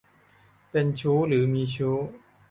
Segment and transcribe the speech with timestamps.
[0.71, 1.97] เป็นชู้หรือมีชู้